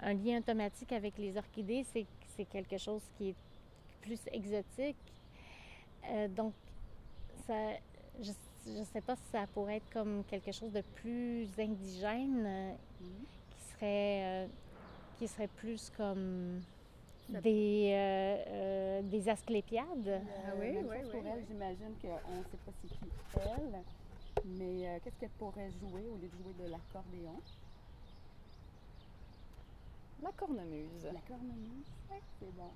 Un 0.00 0.14
lien 0.14 0.38
automatique 0.38 0.92
avec 0.92 1.18
les 1.18 1.36
orchidées, 1.36 1.84
c'est 1.84 2.44
quelque 2.44 2.78
chose 2.78 3.02
qui 3.16 3.30
est 3.30 3.36
plus 4.02 4.20
exotique. 4.32 4.96
Euh, 6.10 6.28
donc, 6.28 6.52
ça, 7.46 7.54
je 8.20 8.30
ne 8.70 8.84
sais 8.84 9.00
pas 9.00 9.16
si 9.16 9.22
ça 9.32 9.46
pourrait 9.46 9.76
être 9.76 9.90
comme 9.90 10.24
quelque 10.24 10.52
chose 10.52 10.72
de 10.72 10.82
plus 10.96 11.48
indigène, 11.58 12.44
mm-hmm. 12.44 13.06
qui, 13.50 13.62
serait, 13.72 14.24
euh, 14.24 14.46
qui 15.18 15.28
serait 15.28 15.48
plus 15.48 15.90
comme 15.96 16.60
des, 17.28 17.90
euh, 17.92 18.44
euh, 18.48 19.02
des 19.02 19.28
asclépiades. 19.28 20.08
Euh, 20.08 20.20
ah 20.46 20.52
oui, 20.58 20.76
oui, 20.76 20.86
oui, 20.88 21.10
pour 21.10 21.26
elle, 21.26 21.44
j'imagine 21.46 21.94
qu'on 22.00 22.36
ne 22.36 22.42
sait 22.42 22.58
pas 22.64 22.72
c'est 22.82 22.88
qui 22.88 23.10
elle, 23.36 23.82
mais 24.44 25.00
qu'est-ce 25.02 25.16
qu'elle 25.18 25.30
pourrait 25.30 25.70
jouer 25.70 26.06
au 26.08 26.16
lieu 26.16 26.28
de 26.28 26.42
jouer 26.42 26.54
de 26.64 26.70
l'accordéon? 26.70 27.40
La 30.22 30.32
cornemuse. 30.32 31.04
La 31.04 31.20
cornemuse, 31.20 31.86
c'est 32.40 32.54
bon. 32.56 32.70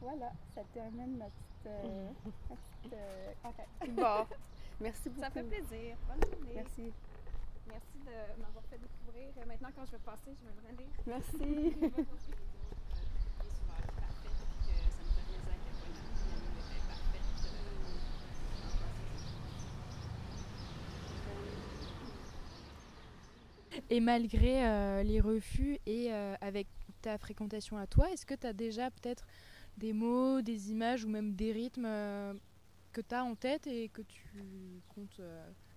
Voilà, 0.00 0.32
ça 0.54 0.62
termine 0.74 1.18
notre 1.18 1.32
petite... 1.62 2.90
petite 3.80 3.94
bon, 3.96 4.26
merci 4.80 5.08
beaucoup. 5.08 5.20
Ça 5.20 5.30
fait 5.30 5.42
plaisir. 5.44 5.96
Bonne 6.08 6.30
journée. 6.30 6.52
Merci. 6.54 6.92
Merci 7.68 7.98
de 8.04 8.42
m'avoir 8.42 8.64
fait 8.68 8.78
découvrir. 8.78 9.46
Maintenant, 9.46 9.68
quand 9.76 9.86
je 9.86 9.92
vais 9.92 9.98
passer, 9.98 10.34
je 10.38 10.44
vais 10.44 10.54
le 10.56 10.68
relire. 10.68 10.90
Merci. 11.06 12.06
Et 23.92 24.00
malgré 24.00 24.64
euh, 24.66 25.02
les 25.02 25.20
refus 25.20 25.78
et 25.84 26.10
euh, 26.14 26.34
avec 26.40 26.66
ta 27.02 27.18
fréquentation 27.18 27.76
à 27.76 27.86
toi, 27.86 28.10
est-ce 28.10 28.24
que 28.24 28.32
tu 28.32 28.46
as 28.46 28.54
déjà 28.54 28.90
peut-être 28.90 29.26
des 29.76 29.92
mots, 29.92 30.40
des 30.40 30.70
images 30.70 31.04
ou 31.04 31.10
même 31.10 31.34
des 31.34 31.52
rythmes 31.52 31.84
euh, 31.84 32.32
que 32.94 33.02
tu 33.02 33.14
as 33.14 33.22
en 33.22 33.34
tête 33.34 33.66
et 33.66 33.90
que 33.90 34.00
tu 34.00 34.80
comptes 34.94 35.20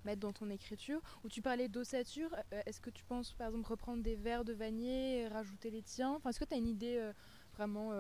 mettre 0.06 0.22
dans 0.22 0.32
ton 0.32 0.50
écriture? 0.50 1.02
Ou 1.26 1.28
tu 1.28 1.42
parlais 1.42 1.68
d'ossature, 1.68 2.34
est-ce 2.66 2.80
que 2.80 2.90
tu 2.90 3.04
penses 3.04 3.34
par 3.34 3.48
exemple 3.48 3.68
reprendre 3.68 4.02
des 4.02 4.16
vers 4.16 4.46
de 4.46 4.54
Vanier 4.54 5.24
et 5.24 5.28
rajouter 5.28 5.70
les 5.70 5.82
tiens? 5.82 6.14
Enfin, 6.14 6.30
Est-ce 6.30 6.40
que 6.40 6.46
tu 6.46 6.54
as 6.54 6.58
une 6.58 6.70
idée 6.70 7.12
vraiment 7.54 7.92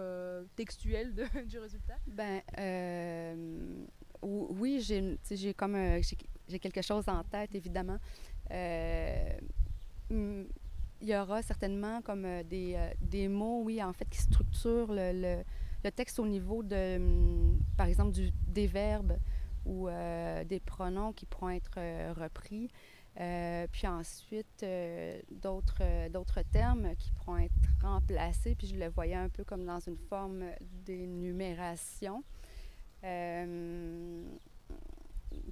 textuelle 0.55 1.13
du 1.45 1.59
résultat? 1.59 1.95
Ben, 2.07 2.41
oui, 4.21 4.79
j'ai 4.79 5.19
j'ai 5.27 6.59
quelque 6.59 6.81
chose 6.81 7.09
en 7.09 7.23
tête, 7.23 7.53
évidemment. 7.53 7.97
Mm, 8.49 9.64
il 10.09 11.09
y 11.09 11.15
aura 11.15 11.41
certainement 11.41 12.01
comme 12.01 12.25
euh, 12.25 12.43
des, 12.43 12.73
euh, 12.75 12.89
des, 13.01 13.27
mots, 13.27 13.61
oui, 13.63 13.81
en 13.83 13.93
fait, 13.93 14.09
qui 14.09 14.19
structurent 14.19 14.91
le, 14.91 15.43
le, 15.83 15.91
texte 15.91 16.19
au 16.19 16.25
niveau 16.25 16.63
de, 16.63 16.97
mm, 16.97 17.59
par 17.77 17.87
exemple, 17.87 18.17
des 18.47 18.67
verbes 18.67 19.17
ou 19.65 19.87
euh, 19.87 20.43
des 20.43 20.59
pronoms 20.59 21.13
qui 21.13 21.25
pourront 21.25 21.49
être 21.49 21.79
repris. 22.19 22.69
puis 23.71 23.87
ensuite, 23.87 24.65
d'autres, 25.31 26.09
d'autres 26.09 26.41
termes 26.51 26.95
qui 26.95 27.11
pourront 27.11 27.37
être 27.37 27.53
remplacés. 27.81 28.55
Puis 28.55 28.67
je 28.67 28.75
le 28.75 28.89
voyais 28.89 29.15
un 29.15 29.29
peu 29.29 29.43
comme 29.43 29.65
dans 29.65 29.79
une 29.79 29.97
forme 29.97 30.43
d'énumération 30.85 32.23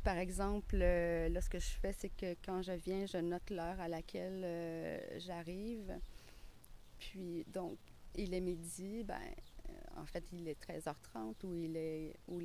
par 0.03 0.17
exemple, 0.17 0.77
euh, 0.81 1.29
là, 1.29 1.41
ce 1.41 1.49
que 1.49 1.59
je 1.59 1.69
fais, 1.69 1.93
c'est 1.93 2.09
que 2.09 2.35
quand 2.45 2.61
je 2.61 2.73
viens, 2.73 3.05
je 3.05 3.17
note 3.17 3.49
l'heure 3.49 3.79
à 3.79 3.87
laquelle 3.87 4.41
euh, 4.43 5.19
j'arrive. 5.19 5.97
Puis, 6.99 7.45
donc, 7.47 7.77
il 8.15 8.33
est 8.33 8.41
midi, 8.41 9.03
ben, 9.03 9.19
euh, 9.69 10.01
en 10.01 10.05
fait, 10.05 10.23
il 10.31 10.47
est 10.47 10.61
13h30 10.61 11.45
ou 11.45 11.53
il 11.55 11.75
est, 11.77 12.15
ou 12.27 12.39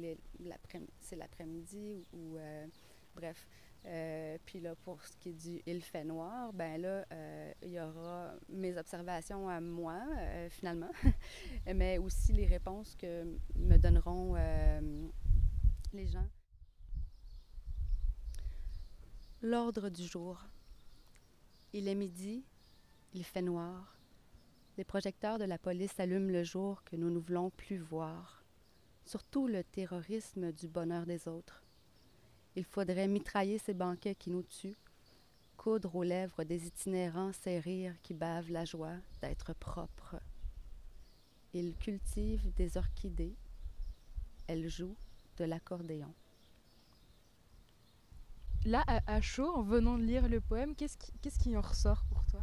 c'est 1.00 1.16
l'après-midi 1.16 2.07
ou, 2.12 2.38
bref. 3.14 3.47
puis 4.45 4.61
là, 4.61 4.75
pour 4.76 5.04
ce 5.04 5.16
qui 5.16 5.30
est 5.30 5.33
du 5.33 5.62
il 5.66 5.83
fait 5.83 6.04
noir, 6.04 6.52
ben 6.52 6.80
là, 6.80 7.04
il 7.62 7.71
y 7.71 7.80
aura 7.80 8.35
mes 8.49 8.76
observations 8.78 9.49
à 9.49 9.61
moi, 9.61 10.00
finalement, 10.50 10.90
mais 11.75 11.99
aussi 11.99 12.33
les 12.33 12.47
réponses 12.47 12.95
que 12.97 13.25
me 13.57 13.76
donneront 13.76 14.35
les 15.92 16.07
gens. 16.07 16.28
L'ordre 19.40 19.88
du 19.88 20.04
jour. 20.04 20.45
Il 21.73 21.87
est 21.87 21.95
midi, 21.95 22.42
il 23.14 23.23
fait 23.23 23.40
noir. 23.40 23.97
Les 24.76 24.83
projecteurs 24.83 25.38
de 25.38 25.45
la 25.45 25.59
police 25.59 26.00
allument 26.00 26.33
le 26.33 26.42
jour 26.42 26.83
que 26.83 26.97
nous 26.97 27.09
ne 27.09 27.21
voulons 27.21 27.50
plus 27.50 27.78
voir, 27.78 28.42
surtout 29.04 29.47
le 29.47 29.62
terrorisme 29.62 30.50
du 30.50 30.66
bonheur 30.66 31.07
des 31.07 31.28
autres. 31.28 31.62
Il 32.57 32.64
faudrait 32.64 33.07
mitrailler 33.07 33.59
ces 33.59 33.75
banquets 33.75 34.16
qui 34.16 34.30
nous 34.30 34.42
tuent, 34.42 34.76
coudre 35.57 35.95
aux 35.95 36.02
lèvres 36.02 36.42
des 36.42 36.66
itinérants 36.66 37.33
ces 37.33 37.61
rires 37.61 37.95
qui 38.02 38.15
bavent 38.15 38.50
la 38.50 38.65
joie 38.65 38.97
d'être 39.23 39.52
propres. 39.54 40.17
Il 41.54 41.76
cultive 41.76 42.52
des 42.56 42.76
orchidées, 42.76 43.36
elle 44.49 44.69
joue 44.69 44.97
de 45.36 45.45
l'accordéon. 45.45 46.13
Là, 48.69 48.85
à, 49.07 49.21
chaud, 49.23 49.50
en 49.57 49.63
venant 49.63 49.97
de 49.97 50.02
lire 50.02 50.28
le 50.28 50.41
poème, 50.41 50.75
qu'est-ce 50.75 50.99
qui, 50.99 51.11
qu'est-ce 51.23 51.39
qui 51.39 51.57
en 51.57 51.63
ressort 51.63 52.04
pour 52.11 52.23
toi? 52.26 52.43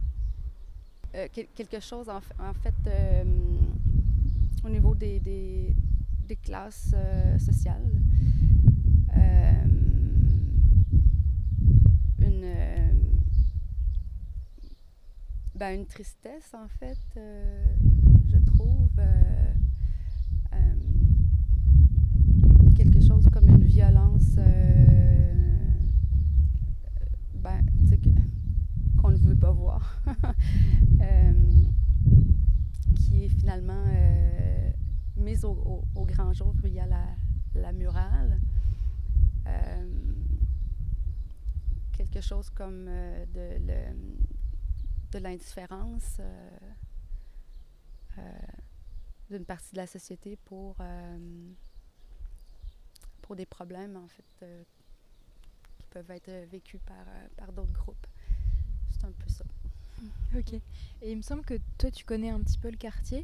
Euh, 1.14 1.28
Quelque 1.32 1.80
chose, 1.80 2.10
en, 2.10 2.20
fait, 2.20 2.74
euh, 2.88 3.24
au 4.64 4.70
niveau 4.70 4.96
des, 4.96 5.76
classes 6.44 6.94
euh, 6.96 7.38
sociales. 7.38 7.92
une, 12.18 12.56
ben, 15.54 15.80
une 15.80 15.86
tristesse, 15.86 16.56
en 16.56 16.68
fait, 16.68 16.98
je 17.16 18.38
trouve. 18.46 18.90
quelque 22.76 23.00
chose 23.00 23.26
comme 23.32 23.48
une 23.48 23.64
violence 23.64 24.38
qu'on 29.02 29.05
ne 29.18 29.30
veut 29.30 29.36
pas 29.36 29.52
voir, 29.52 30.02
euh, 31.02 31.34
qui 32.96 33.26
est 33.26 33.30
finalement 33.30 33.86
euh, 33.88 34.72
mise 35.16 35.46
au, 35.46 35.84
grand 35.96 36.34
jour 36.34 36.54
via 36.64 36.86
la, 36.86 37.06
la 37.54 37.72
murale. 37.72 38.40
Euh, 39.48 40.14
quelque 41.92 42.22
chose 42.22 42.50
comme 42.50 42.86
de, 42.86 43.60
l'indifférence 45.20 46.20
d'une 49.30 49.46
partie 49.46 49.72
de 49.72 49.78
la 49.78 49.88
société 49.88 50.36
pour, 50.36 50.76
pour 53.22 53.36
des 53.38 53.46
problèmes 53.46 53.96
en 53.96 54.08
fait 54.08 54.46
peuvent 55.90 56.12
être 56.12 56.50
vécus 56.50 56.82
par, 56.86 57.06
par 57.38 57.54
d'autres 57.54 57.72
groupes. 57.72 58.08
C'est 58.98 59.06
un 59.06 59.12
peu 59.12 59.30
ça. 59.30 59.44
Ok. 60.38 60.54
Et 61.02 61.12
il 61.12 61.18
me 61.18 61.22
semble 61.22 61.44
que 61.44 61.56
toi, 61.78 61.92
tu 61.92 62.06
connais 62.06 62.30
un 62.30 62.40
petit 62.40 62.58
peu 62.58 62.70
le 62.70 62.78
quartier. 62.78 63.24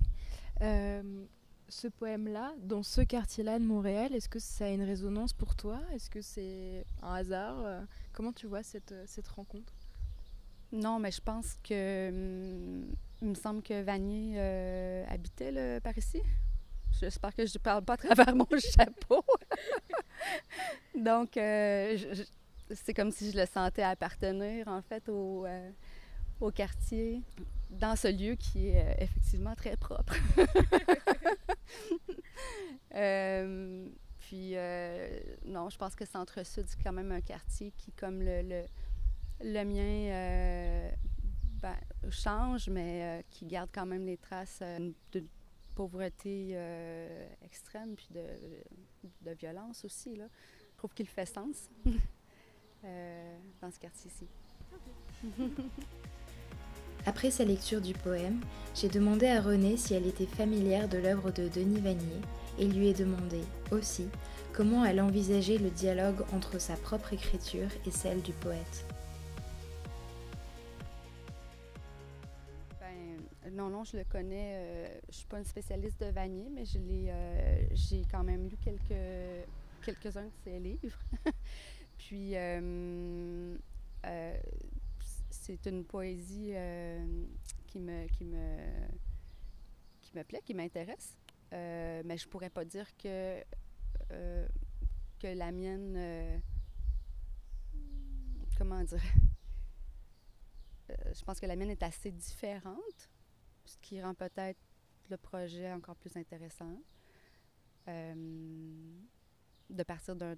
Euh, 0.62 1.26
ce 1.70 1.88
poème-là, 1.88 2.54
dans 2.60 2.84
ce 2.84 3.02
quartier-là 3.02 3.60
de 3.60 3.66
Montréal, 3.66 4.14
est-ce 4.14 4.30
que 4.30 4.40
ça 4.40 4.66
a 4.66 4.70
une 4.70 4.84
résonance 4.84 5.34
pour 5.34 5.56
toi? 5.56 5.80
Est-ce 5.94 6.10
que 6.10 6.22
c'est 6.22 6.86
un 7.02 7.14
hasard? 7.14 7.58
Euh, 7.66 7.82
Comment 8.14 8.34
tu 8.34 8.48
vois 8.48 8.64
cette, 8.64 8.94
cette 9.06 9.28
rencontre? 9.28 9.74
Non, 10.72 11.00
mais 11.00 11.12
je 11.12 11.22
pense 11.22 11.58
que. 11.64 12.10
Hum, 12.10 12.96
il 13.22 13.28
me 13.28 13.36
semble 13.36 13.62
que 13.62 13.82
Vanier 13.84 14.40
habitait 15.08 15.52
le, 15.52 15.80
par 15.80 15.96
ici. 15.96 16.22
J'espère 17.00 17.36
que 17.36 17.46
je 17.46 17.54
ne 17.54 17.60
parle 17.60 17.84
pas 17.86 17.94
à 17.94 17.98
travers 17.98 18.36
mon 18.36 18.48
chapeau. 18.58 19.24
Donc, 20.96 21.34
je, 21.36 22.26
c'est 22.76 22.94
comme 22.94 23.12
si 23.12 23.32
je 23.32 23.38
le 23.38 23.46
sentais 23.46 23.84
appartenir 23.84 24.68
en 24.68 24.82
fait 24.82 25.08
au, 25.10 25.46
euh, 25.46 25.72
quartier, 26.54 27.22
dans 27.70 27.96
ce 27.96 28.08
lieu 28.08 28.36
qui 28.36 28.70
est 28.70 28.82
euh, 28.82 29.04
effectivement 29.04 29.56
très 29.56 29.78
propre. 29.78 30.16
Euh, 32.94 33.88
puis, 34.20 34.56
non, 35.46 35.70
je 35.70 35.78
pense 35.78 35.96
que 35.96 36.04
Centre-Sud, 36.04 36.66
c'est 36.68 36.84
quand 36.84 36.92
même 36.92 37.14
un 37.14 37.22
quartier 37.22 37.72
qui, 37.78 37.94
comme 37.94 38.22
le, 38.22 38.42
le, 38.42 38.64
le 39.42 39.64
mien, 39.64 40.92
ben, 41.62 41.78
change, 42.10 42.68
mais 42.68 43.24
qui 43.30 43.46
garde 43.46 43.70
quand 43.74 43.86
même 43.86 44.06
les 44.06 44.18
traces 44.18 44.62
de 45.14 45.24
pauvreté 45.74 46.58
extrême, 47.42 47.96
puis 47.96 48.10
de, 48.12 48.26
de 49.22 49.32
violence 49.32 49.86
aussi. 49.86 50.18
Là. 50.18 50.26
Je 50.74 50.78
trouve 50.78 50.94
qu'il 50.94 51.08
fait 51.08 51.26
sens. 51.26 51.70
Euh, 52.84 53.38
dans 53.62 53.70
ce 53.70 53.80
quartier-ci. 53.80 54.28
Après 57.06 57.32
sa 57.32 57.44
lecture 57.44 57.82
du 57.82 57.94
poème, 57.94 58.39
j'ai 58.76 58.89
demandé 58.89 59.28
à 59.28 59.41
Renée 59.41 59.78
si 59.78 59.94
elle 59.94 60.08
était 60.08 60.26
familière 60.26 60.88
de 60.88 60.98
l'œuvre 60.98 61.32
de 61.32 61.48
Denis 61.48 61.80
Vanier 61.80 62.22
et 62.60 62.65
lui 62.65 62.88
ai 62.88 62.94
demandé 62.94 63.41
aussi 63.72 64.08
comment 64.54 64.84
elle 64.86 65.02
envisageait 65.02 65.58
le 65.58 65.70
dialogue 65.70 66.24
entre 66.34 66.60
sa 66.60 66.76
propre 66.76 67.13
écriture 67.13 67.70
et 67.86 67.91
celle 67.91 68.22
du 68.22 68.34
poète. 68.34 68.86
Ben, 72.80 73.52
non, 73.52 73.70
non, 73.70 73.84
je 73.84 73.98
le 73.98 74.04
connais. 74.04 74.56
Euh, 74.56 74.88
je 75.04 75.08
ne 75.08 75.13
suis 75.13 75.28
pas 75.28 75.38
une 75.38 75.46
spécialiste 75.46 76.00
de 76.02 76.08
Vanier, 76.08 76.50
mais 76.54 76.65
je 76.65 76.78
euh, 76.80 77.62
j'ai 77.74 78.04
quand 78.12 78.24
même 78.24 78.48
lu 78.48 78.58
quelques, 78.63 79.48
quelques-uns 79.84 80.26
de 80.26 80.32
ses 80.44 80.60
livres. 80.60 81.00
Puis, 82.08 82.36
euh, 82.36 83.56
euh, 84.08 84.38
c'est 85.30 85.68
une 85.68 85.86
poésie 85.86 86.52
euh, 86.56 87.26
qui, 87.68 87.80
me, 87.80 88.08
qui, 88.08 88.26
me, 88.26 88.58
qui 90.02 90.12
me 90.16 90.24
plaît, 90.24 90.42
qui 90.44 90.56
m'intéresse. 90.56 91.16
mais 91.52 92.18
je 92.18 92.28
pourrais 92.28 92.50
pas 92.50 92.66
dire 92.66 92.88
que, 92.98 93.44
que 94.10 95.28
la 95.28 95.52
mienne. 95.52 96.42
comment 98.58 98.84
dire 98.84 99.04
je 101.14 101.24
pense 101.24 101.40
que 101.40 101.46
la 101.46 101.56
mienne 101.56 101.70
est 101.70 101.84
assez 101.84 102.12
différente, 102.12 103.10
ce 103.64 103.78
qui 103.78 104.02
rend 104.02 104.16
peut-être 104.16 104.60
le 105.10 105.18
projet 105.18 105.72
encore 105.72 105.96
plus 105.96 106.18
intéressant. 106.18 106.82
De 107.86 109.84
partir 109.84 110.16
d'un, 110.16 110.36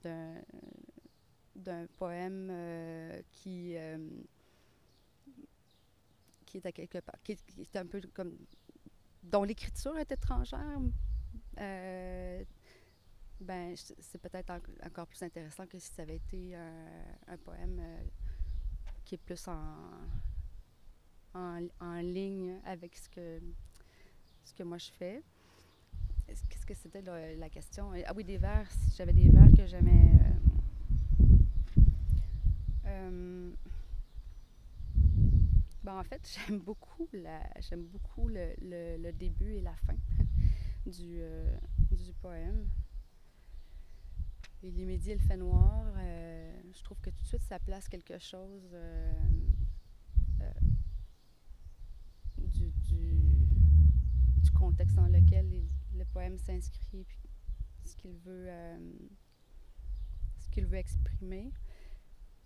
d'un, 1.55 1.87
poème 1.97 2.49
euh, 2.51 3.21
qui, 3.31 3.75
euh, 3.77 3.97
qui 6.45 6.57
est 6.57 6.65
à 6.65 6.71
quelque 6.71 6.99
part, 6.99 7.15
qui, 7.23 7.33
est 7.33 7.75
un 7.75 7.85
peu 7.85 8.01
comme, 8.13 8.37
dont 9.23 9.43
l'écriture 9.43 9.97
est 9.97 10.11
étrangère. 10.11 10.79
ben, 11.55 12.45
c'est 13.75 14.19
peut-être 14.19 14.51
encore 14.85 15.07
plus 15.07 15.23
intéressant 15.23 15.65
que 15.67 15.79
si 15.79 15.91
ça 15.93 16.03
avait 16.03 16.17
été 16.17 16.55
un, 16.55 17.37
poème 17.37 17.81
qui 19.03 19.15
est 19.15 19.17
plus 19.17 19.47
en, 19.47 19.89
en, 21.33 21.67
en, 21.79 21.99
ligne 21.99 22.59
avec 22.63 22.95
ce 22.95 23.09
que, 23.09 23.41
ce 24.45 24.53
que 24.53 24.63
moi 24.63 24.77
je 24.77 24.91
fais. 24.91 25.23
Qu'est-ce 26.49 26.65
que 26.65 26.73
c'était 26.73 27.01
la, 27.01 27.49
question? 27.49 27.91
Ah 28.05 28.13
oui, 28.15 28.23
des 28.23 28.37
vers. 28.37 28.67
J'avais 28.95 29.13
des 29.13 29.29
vers 29.29 29.51
que 29.55 29.65
j'aimais. 29.65 30.11
Euh, 32.93 33.09
euh, 33.09 33.51
ben, 35.83 35.99
en 35.99 36.03
fait, 36.03 36.21
j'aime 36.47 36.59
beaucoup, 36.59 37.07
la, 37.13 37.41
j'aime 37.59 37.85
beaucoup 37.85 38.27
le, 38.27 38.53
le, 38.61 39.11
début 39.11 39.53
et 39.53 39.61
la 39.61 39.75
fin 39.75 39.95
du, 40.85 41.19
euh, 41.19 41.57
du 41.91 42.13
poème. 42.13 42.67
Il 44.61 44.79
est 44.79 44.85
midi, 44.85 45.11
il 45.11 45.19
fait 45.19 45.35
noir. 45.35 45.85
je 45.97 46.83
trouve 46.83 46.99
que 47.01 47.09
tout 47.09 47.21
de 47.21 47.27
suite, 47.27 47.43
ça 47.43 47.59
place 47.59 47.89
quelque 47.89 48.17
chose 48.17 48.73
du, 52.37 52.71
du, 52.87 54.51
contexte 54.55 54.95
dans 54.95 55.07
lequel 55.07 55.65
le 55.93 56.05
poème 56.05 56.37
s'inscrit, 56.37 57.03
puis 57.03 57.19
ce 57.85 57.95
qu'il 57.95 58.15
veut, 58.17 58.45
euh, 58.47 58.77
ce 60.39 60.49
qu'il 60.49 60.65
veut 60.65 60.77
exprimer. 60.77 61.51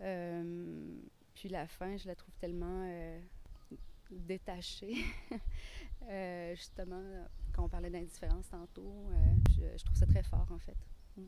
Euh, 0.01 0.99
puis 1.33 1.49
la 1.49 1.67
fin, 1.67 1.97
je 1.97 2.07
la 2.07 2.15
trouve 2.15 2.33
tellement 2.39 2.85
euh, 2.87 3.19
détachée. 4.11 4.95
justement, 6.55 7.01
quand 7.53 7.65
on 7.65 7.69
parlait 7.69 7.89
d'indifférence 7.89 8.47
tantôt, 8.49 8.93
je, 9.55 9.83
trouve 9.83 9.97
ça 9.97 10.05
très 10.05 10.23
fort 10.23 10.47
en 10.51 10.59
fait. 10.59 10.77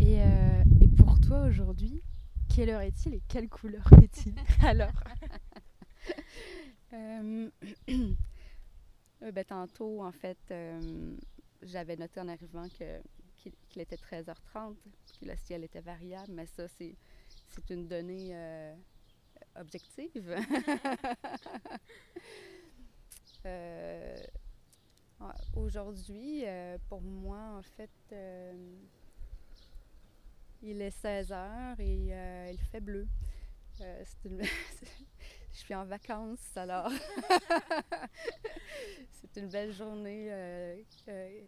Et, 0.00 0.18
et, 0.80 0.88
pour 0.96 1.20
toi 1.20 1.42
aujourd'hui, 1.42 2.02
quelle 2.48 2.70
heure 2.70 2.80
est-il 2.80 3.14
et 3.14 3.22
quelle 3.26 3.48
couleur 3.48 3.84
est-il 4.00 4.34
alors? 4.62 4.92
Euh, 9.22 9.32
ben, 9.32 9.44
tantôt, 9.44 10.02
en 10.02 10.12
fait, 10.12 10.38
euh, 10.50 11.16
j'avais 11.62 11.96
noté 11.96 12.20
en 12.20 12.28
arrivant 12.28 12.68
que, 12.68 13.00
qu'il, 13.38 13.80
était 13.80 13.96
13h30, 13.96 14.76
que 15.20 15.24
le 15.24 15.36
ciel 15.36 15.64
était 15.64 15.80
variable, 15.80 16.32
mais 16.32 16.46
ça, 16.46 16.68
c'est, 16.68 16.94
une 17.70 17.88
donnée 17.88 18.30
euh, 18.32 18.74
objective. 19.56 20.36
aujourd'hui, 25.56 26.44
pour 26.88 27.00
moi, 27.00 27.58
en 27.58 27.62
fait, 27.62 27.90
il 30.62 30.82
est 30.82 31.02
16h 31.02 31.80
et 31.80 32.52
il 32.52 32.58
fait 32.70 32.80
bleu. 32.80 33.08
une... 34.24 34.42
Je 35.58 35.64
suis 35.64 35.74
en 35.74 35.84
vacances, 35.84 36.56
alors 36.56 36.88
c'est 39.10 39.40
une 39.40 39.48
belle 39.48 39.72
journée 39.72 40.28
euh, 40.30 40.76
euh, 41.08 41.40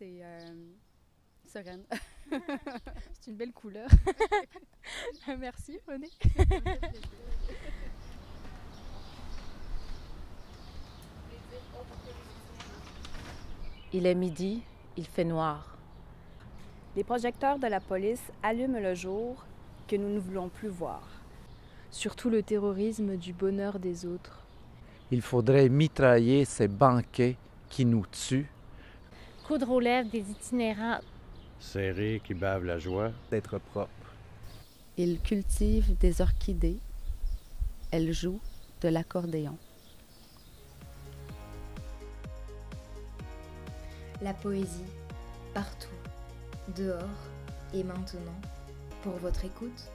et 0.00 0.24
euh, 0.24 0.54
sereine. 1.54 1.84
c'est 3.12 3.30
une 3.30 3.36
belle 3.36 3.52
couleur. 3.52 3.88
Merci, 5.38 5.78
René. 5.86 6.08
Il 13.92 14.06
est 14.06 14.14
midi, 14.14 14.62
il 14.96 15.06
fait 15.06 15.24
noir. 15.24 15.76
Les 16.96 17.04
projecteurs 17.04 17.58
de 17.58 17.68
la 17.68 17.80
police 17.80 18.22
allument 18.42 18.80
le 18.80 18.94
jour 18.94 19.44
que 19.86 19.96
nous 19.96 20.08
ne 20.08 20.18
voulons 20.18 20.48
plus 20.48 20.68
voir 20.68 21.14
surtout 21.94 22.28
le 22.28 22.42
terrorisme 22.42 23.16
du 23.16 23.32
bonheur 23.32 23.78
des 23.78 24.04
autres. 24.04 24.40
Il 25.10 25.22
faudrait 25.22 25.68
mitrailler 25.68 26.44
ces 26.44 26.66
banquets 26.66 27.36
qui 27.70 27.84
nous 27.84 28.04
tuent. 28.10 28.50
Coudre 29.46 29.70
aux 29.70 29.80
lèvres 29.80 30.10
des 30.10 30.28
itinérants. 30.30 30.98
Serrés 31.72 32.20
qui 32.24 32.34
bavent 32.34 32.64
la 32.64 32.78
joie. 32.78 33.10
D'être 33.30 33.58
propre. 33.58 33.90
Il 34.96 35.20
cultive 35.20 35.96
des 35.98 36.20
orchidées. 36.20 36.78
Elle 37.90 38.12
joue 38.12 38.40
de 38.80 38.88
l'accordéon. 38.88 39.56
La 44.22 44.34
poésie, 44.34 44.84
partout, 45.52 45.88
dehors 46.76 47.02
et 47.72 47.82
maintenant, 47.82 48.40
pour 49.02 49.14
votre 49.14 49.44
écoute 49.44 49.90